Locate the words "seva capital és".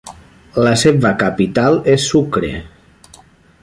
0.85-2.09